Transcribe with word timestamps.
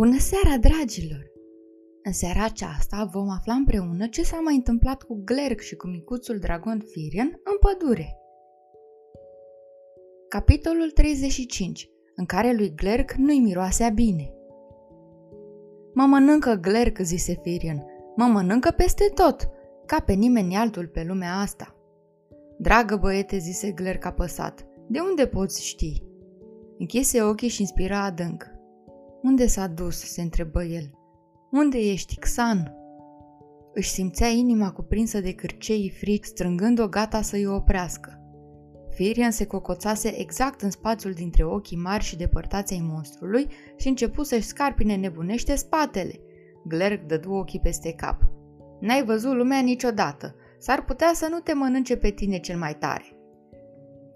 Bună 0.00 0.18
seara, 0.18 0.58
dragilor! 0.58 1.30
În 2.02 2.12
seara 2.12 2.44
aceasta 2.44 3.08
vom 3.12 3.28
afla 3.28 3.54
împreună 3.54 4.06
ce 4.06 4.22
s-a 4.22 4.40
mai 4.40 4.54
întâmplat 4.54 5.02
cu 5.02 5.22
Glerg 5.24 5.58
și 5.58 5.76
cu 5.76 5.86
micuțul 5.86 6.38
dragon 6.38 6.82
Firion 6.90 7.40
în 7.44 7.56
pădure. 7.60 8.16
Capitolul 10.28 10.90
35, 10.90 11.90
în 12.16 12.24
care 12.24 12.52
lui 12.52 12.74
Glerg 12.74 13.12
nu-i 13.12 13.38
miroasea 13.38 13.88
bine. 13.88 14.32
Mă 15.94 16.06
mănâncă 16.06 16.54
Glerg, 16.54 16.98
zise 17.00 17.38
Firion, 17.42 17.84
mă 18.16 18.24
mănâncă 18.24 18.70
peste 18.76 19.10
tot, 19.14 19.48
ca 19.86 20.00
pe 20.00 20.12
nimeni 20.12 20.56
altul 20.56 20.86
pe 20.86 21.04
lumea 21.04 21.34
asta. 21.34 21.76
Dragă 22.58 22.96
băiete, 22.96 23.38
zise 23.38 23.70
Glerg 23.70 24.04
apăsat, 24.04 24.66
de 24.88 24.98
unde 25.00 25.26
poți 25.26 25.66
ști? 25.66 26.02
Închise 26.78 27.22
ochii 27.22 27.48
și 27.48 27.60
inspira 27.60 28.04
adânc. 28.04 28.49
Unde 29.22 29.46
s-a 29.46 29.66
dus?" 29.66 29.98
se 29.98 30.22
întrebă 30.22 30.64
el. 30.64 30.90
Unde 31.50 31.78
ești, 31.78 32.18
Xan?" 32.18 32.74
Își 33.74 33.90
simțea 33.90 34.28
inima 34.28 34.72
cuprinsă 34.72 35.20
de 35.20 35.32
cârcei 35.32 35.90
fric, 36.00 36.24
strângând-o 36.24 36.88
gata 36.88 37.22
să-i 37.22 37.46
oprească. 37.46 38.20
Firian 38.90 39.30
se 39.30 39.46
cocoțase 39.46 40.20
exact 40.20 40.60
în 40.60 40.70
spațiul 40.70 41.12
dintre 41.12 41.44
ochii 41.44 41.76
mari 41.76 42.04
și 42.04 42.16
depărtați 42.16 42.72
ai 42.72 42.80
monstrului 42.82 43.46
și 43.76 43.88
începu 43.88 44.22
să-și 44.22 44.46
scarpine 44.46 44.96
nebunește 44.96 45.54
spatele. 45.54 46.20
Glerg 46.64 47.06
dădu 47.06 47.32
ochii 47.32 47.60
peste 47.60 47.92
cap. 47.92 48.22
N-ai 48.80 49.04
văzut 49.04 49.36
lumea 49.36 49.60
niciodată. 49.60 50.34
S-ar 50.58 50.84
putea 50.84 51.10
să 51.14 51.28
nu 51.30 51.38
te 51.38 51.52
mănânce 51.52 51.96
pe 51.96 52.10
tine 52.10 52.38
cel 52.38 52.58
mai 52.58 52.74
tare. 52.74 53.16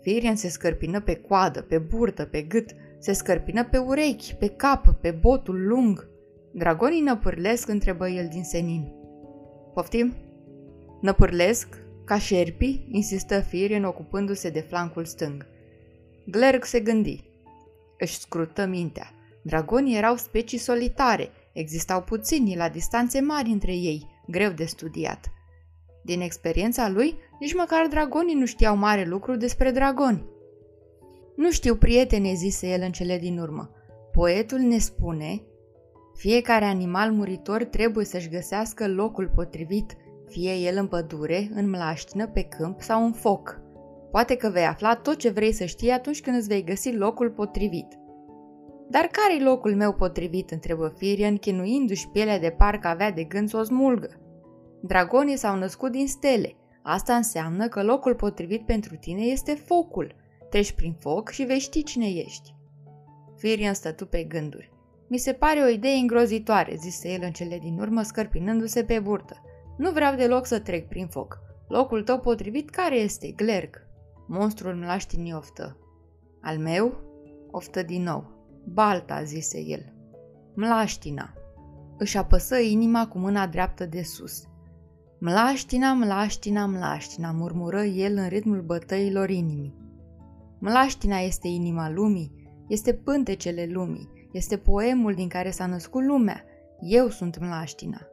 Firian 0.01 0.37
se 0.37 0.48
scărpină 0.48 1.01
pe 1.01 1.15
coadă, 1.15 1.62
pe 1.62 1.79
burtă, 1.79 2.25
pe 2.25 2.43
gât, 2.43 2.71
se 3.05 3.12
scărpină 3.12 3.64
pe 3.64 3.78
urechi, 3.78 4.34
pe 4.34 4.48
cap, 4.48 4.94
pe 5.00 5.10
botul 5.10 5.66
lung. 5.66 6.08
Dragonii 6.52 7.00
năpârlesc, 7.00 7.69
întrebă 7.69 8.08
el 8.08 8.28
din 8.28 8.44
senin. 8.44 8.92
Poftim? 9.74 10.14
Năpârlesc? 11.00 11.69
Ca 12.05 12.19
șerpii? 12.19 12.88
insistă 12.91 13.41
Firien 13.41 13.84
ocupându-se 13.84 14.50
de 14.50 14.60
flancul 14.60 15.05
stâng. 15.05 15.47
Glerg 16.27 16.64
se 16.64 16.80
gândi. 16.80 17.25
Își 17.98 18.19
scrută 18.19 18.66
mintea. 18.66 19.10
Dragonii 19.42 19.97
erau 19.97 20.16
specii 20.16 20.58
solitare, 20.58 21.30
existau 21.52 22.02
puțini 22.02 22.56
la 22.56 22.69
distanțe 22.69 23.20
mari 23.20 23.48
între 23.48 23.72
ei, 23.72 24.06
greu 24.27 24.50
de 24.50 24.64
studiat. 24.64 25.32
Din 26.05 26.20
experiența 26.20 26.88
lui, 26.88 27.14
nici 27.41 27.55
măcar 27.55 27.86
dragonii 27.86 28.34
nu 28.34 28.47
știau 28.47 28.77
mare 28.77 29.05
lucru 29.05 29.36
despre 29.36 29.70
dragoni. 29.70 30.32
Nu 31.37 31.51
știu, 31.51 31.75
prietene, 31.75 32.35
zise 32.35 32.69
el 32.69 32.83
în 32.83 32.93
cele 32.93 33.19
din 33.19 33.39
urmă. 33.39 33.71
Poetul 34.13 34.59
ne 34.59 34.79
spune, 34.79 35.43
fiecare 36.15 36.65
animal 36.65 37.13
muritor 37.13 37.65
trebuie 37.65 38.05
să-și 38.05 38.29
găsească 38.29 38.89
locul 38.89 39.31
potrivit, 39.35 39.97
fie 40.29 40.55
el 40.55 40.77
în 40.77 40.87
pădure, 40.87 41.51
în 41.55 41.69
mlaștină, 41.69 42.27
pe 42.27 42.43
câmp 42.43 42.81
sau 42.81 43.05
în 43.05 43.12
foc. 43.12 43.61
Poate 44.11 44.37
că 44.37 44.49
vei 44.49 44.67
afla 44.67 44.95
tot 44.95 45.17
ce 45.17 45.31
vrei 45.31 45.53
să 45.53 45.65
știi 45.65 45.91
atunci 45.91 46.21
când 46.21 46.37
îți 46.37 46.49
vei 46.49 46.65
găsi 46.65 46.97
locul 46.97 47.31
potrivit. 47.31 47.87
Dar 48.89 49.05
care-i 49.05 49.43
locul 49.43 49.75
meu 49.75 49.93
potrivit? 49.93 50.51
întrebă 50.51 50.93
Firian, 50.97 51.37
chinuindu-și 51.37 52.09
pielea 52.09 52.39
de 52.39 52.51
parcă 52.51 52.89
avea 52.89 53.11
de 53.11 53.23
gând 53.23 53.49
să 53.49 53.57
o 53.57 53.62
smulgă. 53.62 54.09
Dragonii 54.83 55.37
s-au 55.37 55.57
născut 55.57 55.91
din 55.91 56.07
stele. 56.07 56.57
Asta 56.83 57.15
înseamnă 57.15 57.69
că 57.69 57.83
locul 57.83 58.15
potrivit 58.15 58.67
pentru 58.67 58.97
tine 58.97 59.23
este 59.23 59.53
focul– 59.55 60.15
Treci 60.55 60.72
prin 60.72 60.92
foc 60.98 61.30
și 61.30 61.44
vei 61.44 61.58
ști 61.58 61.83
cine 61.83 62.06
ești. 62.06 62.55
Firian 63.36 63.74
stătu 63.74 64.06
pe 64.06 64.22
gânduri. 64.22 64.72
Mi 65.08 65.19
se 65.19 65.33
pare 65.33 65.60
o 65.60 65.69
idee 65.69 65.97
îngrozitoare, 65.97 66.76
zise 66.76 67.12
el 67.12 67.20
în 67.22 67.32
cele 67.32 67.59
din 67.59 67.78
urmă, 67.78 68.03
scărpinându-se 68.03 68.84
pe 68.84 68.98
burtă. 68.98 69.43
Nu 69.76 69.91
vreau 69.91 70.14
deloc 70.14 70.47
să 70.47 70.59
trec 70.59 70.88
prin 70.88 71.06
foc. 71.06 71.38
Locul 71.69 72.03
tău 72.03 72.19
potrivit 72.19 72.70
care 72.70 72.97
este? 72.97 73.32
Glerg. 73.37 73.87
Monstrul 74.26 74.75
mlaștini 74.75 75.34
oftă. 75.34 75.76
Al 76.41 76.59
meu? 76.59 77.00
Oftă 77.50 77.82
din 77.82 78.03
nou. 78.03 78.31
Balta, 78.64 79.22
zise 79.22 79.60
el. 79.60 79.93
Mlaștina. 80.54 81.34
Își 81.98 82.16
apăsă 82.16 82.59
inima 82.59 83.09
cu 83.09 83.19
mâna 83.19 83.47
dreaptă 83.47 83.87
de 83.87 84.03
sus. 84.03 84.43
Mlaștina, 85.19 85.93
mlaștina, 85.93 86.66
mlaștina, 86.66 87.31
murmură 87.31 87.82
el 87.82 88.16
în 88.16 88.28
ritmul 88.28 88.62
bătăilor 88.62 89.31
inimii. 89.31 89.82
Mlaștina 90.66 91.19
este 91.19 91.48
inima 91.48 91.91
lumii, 91.91 92.32
este 92.69 92.94
pântecele 92.94 93.66
lumii, 93.70 94.28
este 94.32 94.58
poemul 94.58 95.14
din 95.14 95.28
care 95.28 95.50
s-a 95.50 95.66
născut 95.66 96.04
lumea. 96.04 96.44
Eu 96.80 97.08
sunt 97.08 97.38
mlaștina. 97.38 98.08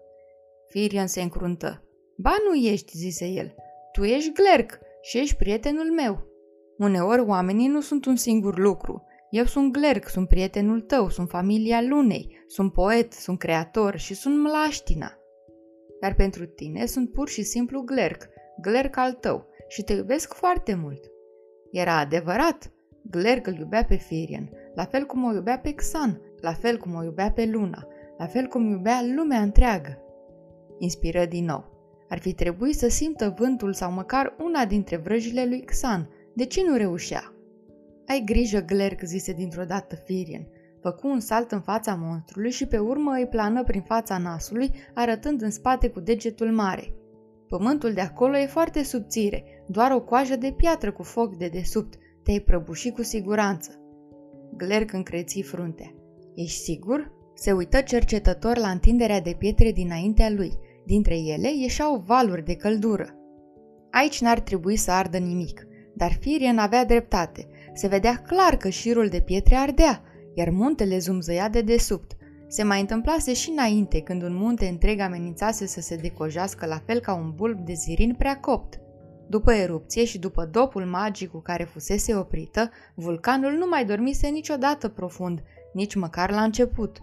Firian 0.68 1.08
se 1.08 1.22
încruntă. 1.22 1.84
Ba 2.18 2.36
nu 2.50 2.56
ești, 2.56 2.98
zise 2.98 3.26
el. 3.26 3.56
Tu 3.92 4.04
ești 4.04 4.32
Glerc 4.32 4.80
și 5.02 5.18
ești 5.18 5.36
prietenul 5.36 5.92
meu. 5.92 6.28
Uneori 6.78 7.22
oamenii 7.22 7.68
nu 7.68 7.82
sunt 7.82 8.06
un 8.06 8.16
singur 8.16 8.58
lucru. 8.58 9.04
Eu 9.30 9.46
sunt 9.46 9.72
Glerc, 9.72 10.08
sunt 10.08 10.28
prietenul 10.28 10.82
tău, 10.82 11.10
sunt 11.10 11.30
familia 11.30 11.82
lunei, 11.82 12.44
sunt 12.48 12.74
poet, 12.74 13.14
sunt 13.14 13.40
creator 13.40 13.98
și 13.98 14.14
sunt 14.14 14.42
mlaștina. 14.42 15.18
Dar 16.02 16.16
pentru 16.16 16.46
tine 16.46 16.86
sunt 16.86 17.12
pur 17.12 17.30
și 17.30 17.44
simplu 17.44 17.82
Glerc, 17.82 18.30
Glerc 18.62 18.98
al 18.98 19.14
tău 19.14 19.48
și 19.68 19.82
te 19.82 19.94
iubesc 19.94 20.34
foarte 20.34 20.76
mult. 20.76 21.12
Era 21.72 21.98
adevărat. 21.98 22.72
Glerg 23.10 23.48
îl 23.48 23.58
iubea 23.58 23.84
pe 23.84 23.96
Firian, 23.96 24.50
la 24.76 24.86
fel 24.86 25.06
cum 25.06 25.24
o 25.24 25.34
iubea 25.34 25.60
pe 25.60 25.74
Xan, 25.74 26.22
la 26.42 26.54
fel 26.54 26.78
cum 26.78 26.94
o 26.94 27.04
iubea 27.04 27.32
pe 27.32 27.46
Luna, 27.46 27.88
la 28.18 28.26
fel 28.26 28.46
cum 28.46 28.70
iubea 28.70 29.02
lumea 29.16 29.42
întreagă. 29.42 29.98
Inspiră 30.80 31.26
din 31.26 31.46
nou. 31.46 31.70
Ar 32.10 32.20
fi 32.20 32.34
trebuit 32.34 32.76
să 32.76 32.90
simtă 32.90 33.36
vântul 33.38 33.74
sau 33.74 33.92
măcar 33.92 34.36
una 34.44 34.66
dintre 34.66 34.98
vrăjile 34.98 35.46
lui 35.46 35.62
Xan. 35.62 36.10
De 36.34 36.46
ce 36.46 36.64
nu 36.64 36.76
reușea? 36.78 37.34
Ai 38.08 38.24
grijă, 38.26 38.60
Glerg, 38.60 39.02
zise 39.04 39.34
dintr-o 39.34 39.64
dată 39.64 39.96
Firian. 39.96 40.48
Făcu 40.82 41.08
un 41.08 41.20
salt 41.20 41.52
în 41.52 41.62
fața 41.62 41.96
monstrului 41.96 42.52
și 42.52 42.66
pe 42.66 42.78
urmă 42.78 43.12
îi 43.12 43.28
plană 43.28 43.64
prin 43.64 43.82
fața 43.82 44.18
nasului, 44.18 44.72
arătând 44.94 45.42
în 45.42 45.52
spate 45.52 45.90
cu 45.90 46.00
degetul 46.00 46.52
mare. 46.52 46.94
Pământul 47.52 47.94
de 47.94 48.02
acolo 48.02 48.38
e 48.38 48.46
foarte 48.46 48.84
subțire, 48.84 49.44
doar 49.68 49.92
o 49.92 50.02
coajă 50.02 50.36
de 50.36 50.54
piatră 50.58 50.92
cu 50.92 51.04
foc 51.04 51.36
de 51.36 51.48
desubt. 51.48 51.94
Te-ai 52.24 52.40
prăbușit 52.40 52.96
cu 52.96 53.04
siguranță. 53.04 53.80
Glerg 54.58 54.94
încreți 54.94 55.42
fruntea. 55.42 55.94
Ești 56.36 56.60
sigur? 56.60 57.12
Se 57.36 57.52
uită 57.52 57.82
cercetător 57.82 58.58
la 58.58 58.70
întinderea 58.70 59.22
de 59.22 59.36
pietre 59.38 59.72
dinaintea 59.72 60.30
lui. 60.30 60.52
Dintre 60.86 61.18
ele 61.18 61.54
ieșeau 61.56 62.04
valuri 62.06 62.46
de 62.46 62.56
căldură. 62.56 63.16
Aici 63.90 64.22
n-ar 64.22 64.40
trebui 64.40 64.76
să 64.76 64.92
ardă 64.92 65.18
nimic, 65.18 65.68
dar 65.96 66.12
Firian 66.20 66.58
avea 66.58 66.86
dreptate. 66.86 67.48
Se 67.74 67.88
vedea 67.88 68.16
clar 68.28 68.58
că 68.58 68.70
șirul 68.70 69.08
de 69.08 69.22
pietre 69.22 69.56
ardea, 69.56 70.04
iar 70.34 70.50
muntele 70.50 70.98
zumzăia 70.98 71.50
de 71.50 71.62
desubt. 71.62 72.16
Se 72.52 72.64
mai 72.64 72.80
întâmplase 72.80 73.34
și 73.34 73.50
înainte, 73.50 74.02
când 74.02 74.24
un 74.24 74.36
munte 74.36 74.68
întreg 74.68 75.00
amenințase 75.00 75.66
să 75.66 75.82
se 75.82 75.96
decojească 75.96 76.66
la 76.66 76.82
fel 76.86 77.00
ca 77.00 77.14
un 77.14 77.32
bulb 77.36 77.60
de 77.66 77.74
zirin 77.74 78.16
prea 78.18 78.40
copt. 78.40 78.80
După 79.28 79.54
erupție 79.54 80.06
și 80.06 80.20
după 80.20 80.46
dopul 80.46 80.86
magic 80.86 81.32
cu 81.32 81.40
care 81.40 81.64
fusese 81.64 82.16
oprită, 82.16 82.70
vulcanul 82.96 83.52
nu 83.52 83.68
mai 83.68 83.86
dormise 83.86 84.28
niciodată 84.28 84.88
profund, 84.88 85.44
nici 85.74 85.96
măcar 85.96 86.32
la 86.32 86.44
început. 86.44 86.98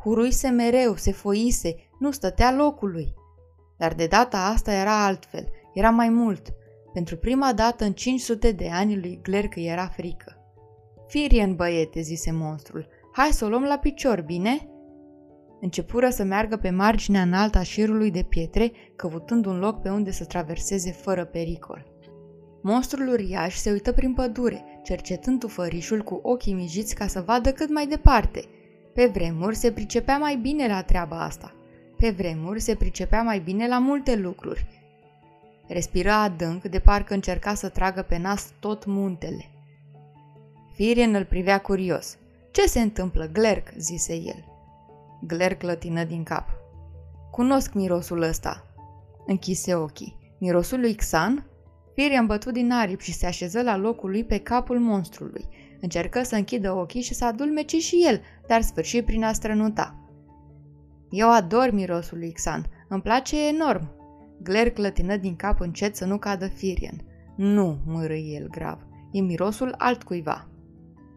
Huruise 0.00 0.48
mereu, 0.48 0.96
se 0.96 1.12
foise, 1.12 1.74
nu 1.98 2.10
stătea 2.10 2.54
locului. 2.54 3.14
Dar 3.76 3.94
de 3.94 4.06
data 4.06 4.46
asta 4.46 4.72
era 4.72 5.04
altfel, 5.04 5.48
era 5.74 5.90
mai 5.90 6.08
mult. 6.08 6.52
Pentru 6.92 7.16
prima 7.16 7.52
dată 7.52 7.84
în 7.84 7.92
500 7.92 8.52
de 8.52 8.70
ani 8.72 9.00
lui 9.00 9.18
Glercă 9.22 9.60
era 9.60 9.86
frică. 9.86 10.36
Firien, 11.08 11.54
băiete, 11.54 12.00
zise 12.00 12.32
monstrul, 12.32 12.88
hai 13.12 13.32
să 13.32 13.44
o 13.44 13.48
luăm 13.48 13.62
la 13.62 13.78
picior, 13.78 14.20
bine?" 14.20 14.67
Începură 15.60 16.08
să 16.10 16.22
meargă 16.22 16.56
pe 16.56 16.70
marginea 16.70 17.22
înaltă 17.22 17.58
a 17.58 17.62
șirului 17.62 18.10
de 18.10 18.22
pietre, 18.22 18.72
căutând 18.96 19.46
un 19.46 19.58
loc 19.58 19.80
pe 19.80 19.88
unde 19.88 20.10
să 20.10 20.24
traverseze 20.24 20.92
fără 20.92 21.24
pericol. 21.24 21.86
Monstrul 22.62 23.08
uriaș 23.08 23.54
se 23.54 23.70
uită 23.70 23.92
prin 23.92 24.14
pădure, 24.14 24.64
cercetând 24.82 25.40
tufărișul 25.40 26.02
cu 26.02 26.20
ochii 26.22 26.52
mijiți 26.52 26.94
ca 26.94 27.06
să 27.06 27.20
vadă 27.20 27.52
cât 27.52 27.70
mai 27.70 27.86
departe. 27.86 28.44
Pe 28.94 29.06
vremuri 29.06 29.56
se 29.56 29.72
pricepea 29.72 30.18
mai 30.18 30.36
bine 30.36 30.66
la 30.66 30.82
treaba 30.82 31.20
asta. 31.20 31.54
Pe 31.96 32.10
vremuri 32.10 32.60
se 32.60 32.74
pricepea 32.74 33.22
mai 33.22 33.38
bine 33.38 33.68
la 33.68 33.78
multe 33.78 34.16
lucruri. 34.16 34.66
Respira 35.66 36.22
adânc, 36.22 36.62
de 36.62 36.78
parcă 36.78 37.14
încerca 37.14 37.54
să 37.54 37.68
tragă 37.68 38.02
pe 38.02 38.18
nas 38.18 38.52
tot 38.60 38.84
muntele. 38.84 39.44
Firien 40.74 41.14
îl 41.14 41.24
privea 41.24 41.60
curios. 41.60 42.16
Ce 42.50 42.66
se 42.66 42.80
întâmplă, 42.80 43.30
Glerc?" 43.32 43.72
zise 43.76 44.14
el. 44.14 44.57
Gler 45.20 45.54
clătină 45.54 46.04
din 46.04 46.22
cap. 46.22 46.48
Cunosc 47.30 47.72
mirosul 47.72 48.22
ăsta. 48.22 48.64
Închise 49.26 49.74
ochii. 49.74 50.18
Mirosul 50.38 50.80
lui 50.80 50.94
Xan? 50.94 51.46
Firea 51.94 52.20
îmbătut 52.20 52.52
din 52.52 52.72
aripi 52.72 53.04
și 53.04 53.12
se 53.12 53.26
așeză 53.26 53.62
la 53.62 53.76
locul 53.76 54.10
lui 54.10 54.24
pe 54.24 54.38
capul 54.38 54.78
monstrului. 54.78 55.44
Încercă 55.80 56.22
să 56.22 56.34
închidă 56.34 56.72
ochii 56.72 57.00
și 57.00 57.14
să 57.14 57.24
adulmece 57.24 57.78
și 57.78 58.04
el, 58.08 58.20
dar 58.46 58.60
sfârșit 58.60 59.04
prin 59.04 59.24
a 59.24 59.32
strănuta. 59.32 59.94
Eu 61.10 61.32
ador 61.32 61.70
mirosul 61.70 62.18
lui 62.18 62.32
Xan, 62.32 62.66
îmi 62.88 63.02
place 63.02 63.46
enorm. 63.46 63.96
Gler 64.42 64.70
clătină 64.70 65.16
din 65.16 65.36
cap 65.36 65.60
încet 65.60 65.96
să 65.96 66.04
nu 66.04 66.18
cadă 66.18 66.46
Firian. 66.46 67.00
Nu, 67.36 67.78
mărâi 67.86 68.34
el 68.40 68.48
grav, 68.48 68.78
e 69.12 69.20
mirosul 69.20 69.74
altcuiva. 69.78 70.48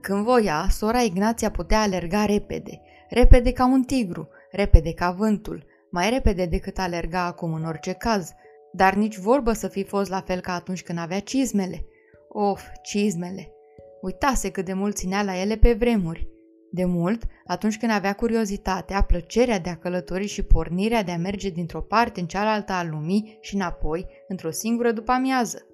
Când 0.01 0.23
voia, 0.23 0.67
sora 0.69 0.99
Ignația 1.01 1.51
putea 1.51 1.81
alerga 1.81 2.25
repede, 2.25 2.81
repede 3.09 3.51
ca 3.51 3.65
un 3.65 3.83
tigru, 3.83 4.29
repede 4.51 4.93
ca 4.93 5.11
vântul, 5.11 5.65
mai 5.89 6.09
repede 6.09 6.45
decât 6.45 6.77
alerga 6.77 7.25
acum 7.25 7.53
în 7.53 7.65
orice 7.65 7.93
caz, 7.93 8.31
dar 8.71 8.93
nici 8.93 9.17
vorbă 9.17 9.53
să 9.53 9.67
fi 9.67 9.83
fost 9.83 10.09
la 10.09 10.21
fel 10.21 10.39
ca 10.39 10.53
atunci 10.53 10.83
când 10.83 10.99
avea 10.99 11.19
cizmele. 11.19 11.85
Of, 12.29 12.63
cizmele! 12.81 13.51
Uitase 14.01 14.51
cât 14.51 14.65
de 14.65 14.73
mult 14.73 14.95
ținea 14.95 15.23
la 15.23 15.39
ele 15.39 15.55
pe 15.55 15.73
vremuri. 15.73 16.29
De 16.71 16.85
mult, 16.85 17.23
atunci 17.45 17.77
când 17.77 17.91
avea 17.91 18.13
curiozitatea, 18.13 19.01
plăcerea 19.01 19.59
de 19.59 19.69
a 19.69 19.77
călători 19.77 20.25
și 20.25 20.43
pornirea 20.43 21.03
de 21.03 21.11
a 21.11 21.17
merge 21.17 21.49
dintr-o 21.49 21.81
parte 21.81 22.19
în 22.19 22.25
cealaltă 22.25 22.71
a 22.71 22.83
lumii 22.83 23.37
și 23.41 23.55
înapoi, 23.55 24.05
într-o 24.27 24.51
singură 24.51 24.91
după 24.91 25.11
amiază. 25.11 25.65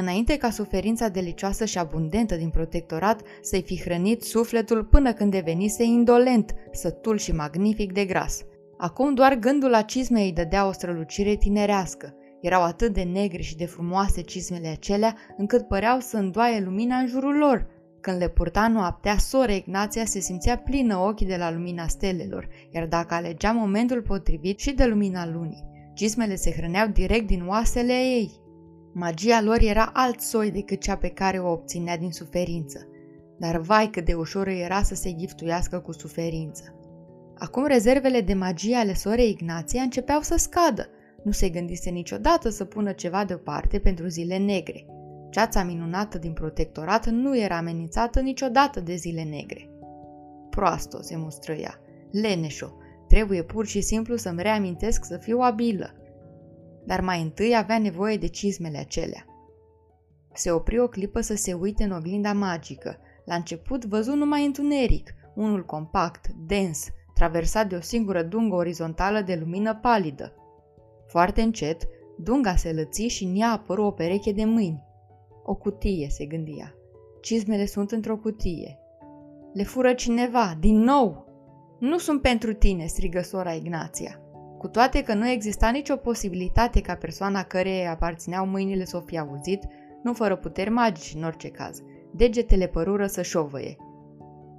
Înainte 0.00 0.36
ca 0.36 0.50
suferința 0.50 1.08
delicioasă 1.08 1.64
și 1.64 1.78
abundentă 1.78 2.34
din 2.36 2.48
protectorat 2.48 3.20
să-i 3.42 3.62
fi 3.62 3.80
hrănit 3.80 4.22
sufletul 4.22 4.84
până 4.84 5.12
când 5.12 5.30
devenise 5.30 5.82
indolent, 5.82 6.54
sătul 6.72 7.18
și 7.18 7.32
magnific 7.32 7.92
de 7.92 8.04
gras. 8.04 8.42
Acum 8.76 9.14
doar 9.14 9.34
gândul 9.34 9.70
la 9.70 9.82
cizme 9.82 10.20
îi 10.20 10.32
dădea 10.32 10.66
o 10.66 10.72
strălucire 10.72 11.34
tinerească. 11.34 12.14
Erau 12.40 12.62
atât 12.62 12.92
de 12.92 13.02
negre 13.02 13.42
și 13.42 13.56
de 13.56 13.64
frumoase 13.64 14.20
cizmele 14.20 14.68
acelea, 14.68 15.16
încât 15.36 15.68
păreau 15.68 16.00
să 16.00 16.16
îndoaie 16.16 16.60
lumina 16.60 16.96
în 16.96 17.06
jurul 17.06 17.36
lor. 17.36 17.66
Când 18.00 18.18
le 18.18 18.28
purta 18.28 18.68
noaptea, 18.68 19.16
sora 19.16 19.52
Ignația 19.52 20.04
se 20.04 20.20
simțea 20.20 20.58
plină 20.58 20.96
ochii 20.96 21.26
de 21.26 21.36
la 21.36 21.52
lumina 21.52 21.86
stelelor, 21.86 22.48
iar 22.70 22.86
dacă 22.86 23.14
alegea 23.14 23.52
momentul 23.52 24.02
potrivit 24.02 24.58
și 24.58 24.72
de 24.72 24.84
lumina 24.84 25.26
lunii, 25.26 25.64
cizmele 25.94 26.34
se 26.34 26.50
hrăneau 26.50 26.86
direct 26.86 27.26
din 27.26 27.44
oasele 27.46 27.92
ei. 27.92 28.46
Magia 28.92 29.40
lor 29.42 29.58
era 29.60 29.90
alt 29.92 30.20
soi 30.20 30.50
decât 30.50 30.80
cea 30.80 30.96
pe 30.96 31.08
care 31.08 31.38
o 31.38 31.50
obținea 31.50 31.96
din 31.96 32.10
suferință. 32.10 32.88
Dar 33.38 33.58
vai 33.58 33.88
cât 33.90 34.04
de 34.04 34.14
ușor 34.14 34.46
era 34.46 34.82
să 34.82 34.94
se 34.94 35.14
giftuiască 35.14 35.78
cu 35.78 35.92
suferință. 35.92 36.72
Acum 37.38 37.66
rezervele 37.66 38.20
de 38.20 38.34
magie 38.34 38.76
ale 38.76 38.94
sorei 38.94 39.30
Ignația 39.30 39.82
începeau 39.82 40.20
să 40.20 40.36
scadă. 40.36 40.88
Nu 41.24 41.30
se 41.30 41.48
gândise 41.48 41.90
niciodată 41.90 42.48
să 42.48 42.64
pună 42.64 42.92
ceva 42.92 43.24
deoparte 43.24 43.78
pentru 43.78 44.06
zile 44.06 44.36
negre. 44.36 44.86
Ceața 45.30 45.62
minunată 45.62 46.18
din 46.18 46.32
protectorat 46.32 47.06
nu 47.06 47.38
era 47.38 47.56
amenințată 47.56 48.20
niciodată 48.20 48.80
de 48.80 48.94
zile 48.94 49.22
negre. 49.22 49.70
Proastă, 50.50 50.98
se 51.02 51.16
mustră 51.16 51.52
ea. 51.52 51.80
Leneșo, 52.10 52.72
trebuie 53.08 53.42
pur 53.42 53.66
și 53.66 53.80
simplu 53.80 54.16
să-mi 54.16 54.42
reamintesc 54.42 55.04
să 55.04 55.16
fiu 55.16 55.38
abilă. 55.38 55.94
Dar 56.88 57.00
mai 57.00 57.22
întâi 57.22 57.56
avea 57.56 57.78
nevoie 57.78 58.16
de 58.16 58.26
cizmele 58.26 58.78
acelea. 58.78 59.26
Se 60.32 60.50
opri 60.50 60.78
o 60.78 60.88
clipă 60.88 61.20
să 61.20 61.34
se 61.34 61.52
uite 61.52 61.84
în 61.84 61.90
oglinda 61.90 62.32
magică. 62.32 62.98
La 63.24 63.34
început 63.34 63.84
văzu 63.84 64.14
numai 64.14 64.44
întuneric, 64.44 65.14
unul 65.34 65.64
compact, 65.64 66.28
dens, 66.46 66.86
traversat 67.14 67.68
de 67.68 67.76
o 67.76 67.80
singură 67.80 68.22
dungă 68.22 68.54
orizontală 68.54 69.20
de 69.20 69.34
lumină 69.34 69.74
palidă. 69.74 70.34
Foarte 71.06 71.42
încet, 71.42 71.88
dunga 72.18 72.56
se 72.56 72.72
lăți 72.72 73.02
și 73.02 73.24
în 73.24 73.36
ea 73.36 73.50
apăru 73.50 73.84
o 73.84 73.90
pereche 73.90 74.32
de 74.32 74.44
mâini. 74.44 74.84
O 75.44 75.54
cutie, 75.54 76.08
se 76.08 76.24
gândia. 76.24 76.74
Cizmele 77.20 77.66
sunt 77.66 77.90
într-o 77.90 78.16
cutie. 78.16 78.78
Le 79.52 79.62
fură 79.62 79.92
cineva, 79.92 80.56
din 80.60 80.78
nou! 80.78 81.26
Nu 81.78 81.98
sunt 81.98 82.22
pentru 82.22 82.52
tine, 82.52 82.86
strigă 82.86 83.20
sora 83.20 83.52
Ignația. 83.52 84.20
Cu 84.58 84.68
toate 84.68 85.02
că 85.02 85.14
nu 85.14 85.28
exista 85.28 85.68
nicio 85.68 85.96
posibilitate 85.96 86.80
ca 86.80 86.94
persoana 86.94 87.42
căreia 87.42 87.80
îi 87.80 87.88
aparțineau 87.88 88.46
mâinile 88.46 88.84
să 88.84 88.96
o 88.96 89.00
fi 89.00 89.18
auzit, 89.18 89.64
nu 90.02 90.12
fără 90.12 90.36
puteri 90.36 90.70
magici 90.70 91.14
în 91.16 91.24
orice 91.24 91.48
caz. 91.48 91.82
Degetele 92.12 92.66
părură 92.66 93.06
să 93.06 93.22
șovăie. 93.22 93.76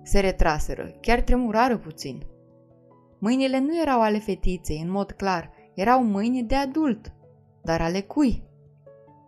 Se 0.04 0.20
retraseră, 0.20 0.96
chiar 1.02 1.22
tremurară 1.22 1.78
puțin. 1.78 2.22
Mâinile 3.20 3.60
nu 3.60 3.80
erau 3.82 4.02
ale 4.02 4.20
fetiței, 4.20 4.82
în 4.84 4.92
mod 4.92 5.12
clar, 5.12 5.52
erau 5.76 6.04
mâini 6.04 6.44
de 6.44 6.56
adult. 6.56 7.14
Dar 7.62 7.82
ale 7.82 8.02
cui? 8.02 8.44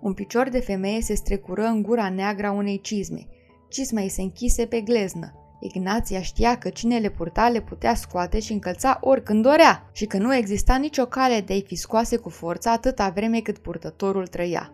Un 0.01 0.13
picior 0.13 0.50
de 0.50 0.59
femeie 0.59 1.01
se 1.01 1.15
strecură 1.15 1.65
în 1.65 1.81
gura 1.81 2.09
neagră 2.09 2.47
a 2.47 2.51
unei 2.51 2.81
cizme. 2.81 3.27
Cizma 3.69 4.01
îi 4.01 4.09
se 4.09 4.21
închise 4.21 4.65
pe 4.65 4.81
gleznă. 4.81 5.40
Ignația 5.61 6.21
știa 6.21 6.57
că 6.57 6.69
cine 6.69 6.97
le 6.97 7.09
purta 7.09 7.49
le 7.49 7.61
putea 7.61 7.95
scoate 7.95 8.39
și 8.39 8.51
încălța 8.51 8.97
oricând 9.01 9.43
dorea 9.43 9.89
și 9.91 10.05
că 10.05 10.17
nu 10.17 10.35
exista 10.35 10.75
nicio 10.75 11.05
cale 11.05 11.41
de 11.41 11.53
a-i 11.53 11.63
fi 11.67 11.75
scoase 11.75 12.17
cu 12.17 12.29
forță 12.29 12.69
atâta 12.69 13.09
vreme 13.09 13.39
cât 13.39 13.57
purtătorul 13.57 14.27
trăia. 14.27 14.73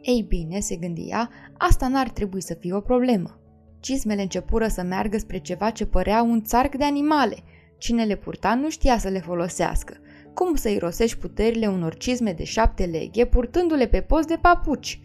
Ei 0.00 0.24
bine, 0.28 0.60
se 0.60 0.76
gândia, 0.76 1.30
asta 1.58 1.88
n-ar 1.88 2.08
trebui 2.08 2.42
să 2.42 2.54
fie 2.54 2.74
o 2.74 2.80
problemă. 2.80 3.40
Cizmele 3.80 4.22
începură 4.22 4.68
să 4.68 4.82
meargă 4.82 5.18
spre 5.18 5.38
ceva 5.38 5.70
ce 5.70 5.86
părea 5.86 6.22
un 6.22 6.42
țarc 6.42 6.74
de 6.74 6.84
animale– 6.84 7.36
Cine 7.78 8.04
le 8.04 8.16
purta 8.16 8.54
nu 8.54 8.70
știa 8.70 8.98
să 8.98 9.08
le 9.08 9.20
folosească. 9.20 9.96
Cum 10.34 10.54
să 10.54 10.68
irosești 10.68 11.18
puterile 11.18 11.66
unor 11.66 11.96
cizme 11.96 12.32
de 12.32 12.44
șapte 12.44 12.84
leghe 12.84 13.24
purtându-le 13.24 13.86
pe 13.86 14.00
post 14.00 14.28
de 14.28 14.38
papuci? 14.40 15.00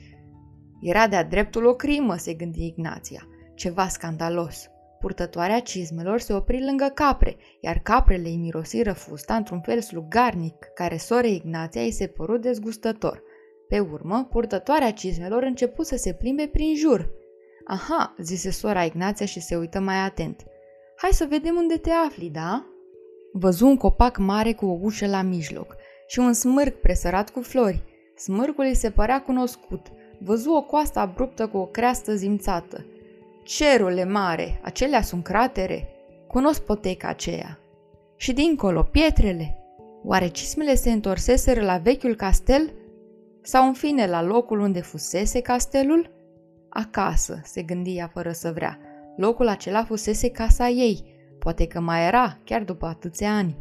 Era 0.82 1.08
de-a 1.08 1.24
dreptul 1.24 1.66
o 1.66 1.74
crimă, 1.74 2.16
se 2.16 2.34
gândi 2.34 2.66
Ignația. 2.66 3.28
Ceva 3.56 3.88
scandalos. 3.88 4.68
Purtătoarea 5.04 5.60
cizmelor 5.60 6.20
se 6.20 6.34
opri 6.34 6.64
lângă 6.66 6.92
capre, 6.94 7.36
iar 7.60 7.80
caprele 7.84 8.28
îi 8.28 8.36
mirosiră 8.36 8.94
fusta 8.94 9.36
într-un 9.36 9.62
fel 9.62 9.82
slugarnic, 9.82 10.72
care 10.74 10.98
sore 10.98 11.30
Ignația 11.30 11.82
îi 11.82 11.92
se 11.92 12.08
părut 12.08 12.42
dezgustător. 12.42 13.24
Pe 13.68 13.80
urmă, 13.80 14.28
purtătoarea 14.32 14.92
cizmelor 14.92 15.44
început 15.44 15.86
să 15.86 15.96
se 15.96 16.14
plimbe 16.14 16.50
prin 16.52 16.76
jur. 16.76 17.10
Aha, 17.66 18.16
zise 18.18 18.52
sora 18.52 18.84
Ignația 18.84 19.26
și 19.26 19.40
se 19.40 19.56
uită 19.56 19.80
mai 19.80 19.96
atent. 19.96 20.44
Hai 20.96 21.10
să 21.14 21.26
vedem 21.30 21.56
unde 21.56 21.78
te 21.78 21.90
afli, 21.90 22.30
da? 22.30 22.66
Văzu 23.34 23.68
un 23.68 23.78
copac 23.78 24.18
mare 24.18 24.54
cu 24.54 24.66
o 24.66 24.78
ușă 24.82 25.08
la 25.08 25.22
mijloc 25.22 25.76
și 26.08 26.20
un 26.20 26.34
smârc 26.34 26.76
presărat 26.76 27.30
cu 27.30 27.42
flori. 27.42 27.84
Smârcul 28.16 28.66
îi 28.66 28.76
se 28.76 28.90
părea 28.90 29.22
cunoscut. 29.22 29.88
Văzu 30.20 30.52
o 30.52 30.62
coastă 30.62 31.00
abruptă 31.00 31.48
cu 31.48 31.58
o 31.58 31.66
creastă 31.66 32.16
zimțată. 32.16 32.86
Cerule 33.44 34.04
mare, 34.04 34.60
acelea 34.62 35.02
sunt 35.02 35.24
cratere. 35.24 35.88
Cunosc 36.28 36.62
poteca 36.62 37.08
aceea. 37.08 37.60
Și 38.16 38.34
dincolo, 38.34 38.84
pietrele. 38.84 39.58
Oare 40.04 40.28
cismele 40.28 40.76
se 40.76 40.92
întorseseră 40.92 41.62
la 41.62 41.78
vechiul 41.78 42.16
castel? 42.16 42.74
Sau 43.42 43.68
în 43.68 43.74
fine 43.74 44.08
la 44.08 44.22
locul 44.24 44.60
unde 44.60 44.82
fusese 44.82 45.42
castelul? 45.42 46.10
Acasă, 46.70 47.42
se 47.44 47.62
gândia 47.62 48.10
fără 48.14 48.32
să 48.32 48.52
vrea. 48.52 48.80
Locul 49.18 49.48
acela 49.48 49.84
fusese 49.84 50.30
casa 50.30 50.68
ei, 50.68 51.04
poate 51.40 51.68
că 51.68 51.80
mai 51.80 52.08
era, 52.08 52.38
chiar 52.44 52.64
după 52.64 52.86
atâția 52.86 53.36
ani. 53.36 53.58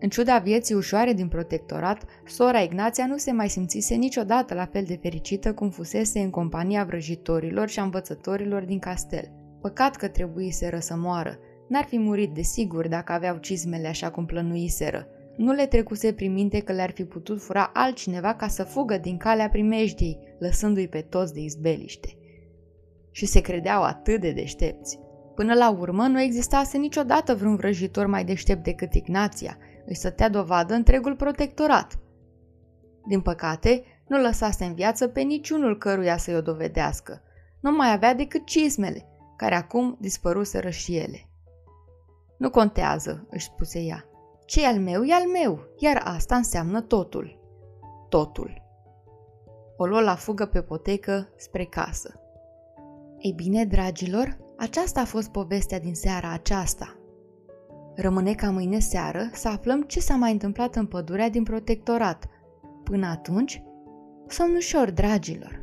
În 0.00 0.08
ciuda 0.08 0.38
vieții 0.38 0.74
ușoare 0.74 1.12
din 1.12 1.28
protectorat, 1.28 2.04
sora 2.26 2.58
Ignația 2.58 3.06
nu 3.06 3.16
se 3.16 3.32
mai 3.32 3.48
simțise 3.48 3.94
niciodată 3.94 4.54
la 4.54 4.66
fel 4.66 4.84
de 4.86 4.98
fericită 5.02 5.52
cum 5.52 5.70
fusese 5.70 6.20
în 6.20 6.30
compania 6.30 6.84
vrăjitorilor 6.84 7.68
și 7.68 7.78
a 7.78 7.82
învățătorilor 7.82 8.62
din 8.62 8.78
castel. 8.78 9.30
Păcat 9.60 9.96
că 9.96 10.08
trebuise 10.08 10.80
să 10.80 10.96
moară. 10.96 11.38
N-ar 11.68 11.84
fi 11.84 11.98
murit 11.98 12.30
de 12.30 12.42
sigur 12.42 12.88
dacă 12.88 13.12
aveau 13.12 13.36
cizmele 13.36 13.88
așa 13.88 14.10
cum 14.10 14.26
plănuiseră. 14.26 15.06
Nu 15.36 15.52
le 15.52 15.66
trecuse 15.66 16.12
prin 16.12 16.32
minte 16.32 16.60
că 16.60 16.72
le-ar 16.72 16.90
fi 16.90 17.04
putut 17.04 17.42
fura 17.42 17.70
altcineva 17.74 18.34
ca 18.34 18.48
să 18.48 18.62
fugă 18.62 18.98
din 18.98 19.16
calea 19.16 19.48
primejdiei, 19.48 20.18
lăsându-i 20.38 20.88
pe 20.88 21.00
toți 21.00 21.34
de 21.34 21.40
izbeliște 21.40 22.14
și 23.10 23.26
se 23.26 23.40
credeau 23.40 23.82
atât 23.82 24.20
de 24.20 24.30
deștepți. 24.30 24.98
Până 25.34 25.54
la 25.54 25.70
urmă, 25.70 26.06
nu 26.06 26.20
existase 26.20 26.78
niciodată 26.78 27.34
vreun 27.34 27.56
vrăjitor 27.56 28.06
mai 28.06 28.24
deștept 28.24 28.64
decât 28.64 28.94
Ignația, 28.94 29.58
îi 29.90 29.96
stătea 29.96 30.28
dovadă 30.28 30.74
întregul 30.74 31.16
protectorat. 31.16 31.98
Din 33.06 33.20
păcate, 33.20 33.84
nu 34.06 34.20
lăsase 34.20 34.64
în 34.64 34.74
viață 34.74 35.08
pe 35.08 35.20
niciunul 35.20 35.78
căruia 35.78 36.16
să-i 36.16 36.36
o 36.36 36.40
dovedească. 36.40 37.22
Nu 37.60 37.70
mai 37.70 37.92
avea 37.92 38.14
decât 38.14 38.46
cizmele, 38.46 39.08
care 39.36 39.54
acum 39.54 39.96
dispăruseră 40.00 40.70
și 40.70 40.96
ele. 40.96 41.28
Nu 42.38 42.50
contează, 42.50 43.26
își 43.30 43.44
spuse 43.44 43.80
ea. 43.80 44.04
Ce 44.44 44.66
al 44.66 44.78
meu 44.78 45.02
e 45.02 45.14
al 45.14 45.26
meu, 45.26 45.60
iar 45.78 46.02
asta 46.04 46.36
înseamnă 46.36 46.80
totul. 46.80 47.38
Totul. 48.08 48.62
O 49.76 49.86
luă 49.86 50.00
la 50.00 50.14
fugă 50.14 50.46
pe 50.46 50.62
potecă 50.62 51.28
spre 51.36 51.64
casă. 51.64 52.20
Ei 53.18 53.32
bine, 53.32 53.64
dragilor, 53.64 54.38
aceasta 54.58 55.00
a 55.00 55.04
fost 55.04 55.28
povestea 55.28 55.80
din 55.80 55.94
seara 55.94 56.30
aceasta. 56.32 56.99
Rămâne 58.00 58.34
ca 58.34 58.50
mâine 58.50 58.78
seară 58.78 59.30
să 59.32 59.48
aflăm 59.48 59.82
ce 59.82 60.00
s-a 60.00 60.14
mai 60.14 60.32
întâmplat 60.32 60.76
în 60.76 60.86
pădurea 60.86 61.30
din 61.30 61.42
protectorat. 61.42 62.28
Până 62.84 63.06
atunci, 63.06 63.62
somn 64.28 64.54
ușor, 64.54 64.90
dragilor! 64.90 65.59